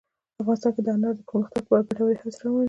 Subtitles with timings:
[0.41, 2.59] افغانستان کې د انارو د پرمختګ لپاره ګټورې هڅې روانې دي.